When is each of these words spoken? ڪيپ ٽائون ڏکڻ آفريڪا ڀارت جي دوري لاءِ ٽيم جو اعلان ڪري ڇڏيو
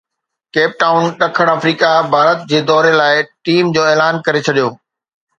ڪيپ 0.53 0.71
ٽائون 0.79 1.03
ڏکڻ 1.19 1.47
آفريڪا 1.55 1.89
ڀارت 2.13 2.39
جي 2.53 2.59
دوري 2.69 2.93
لاءِ 3.01 3.19
ٽيم 3.49 3.65
جو 3.75 3.81
اعلان 3.91 4.15
ڪري 4.29 4.41
ڇڏيو 4.47 4.67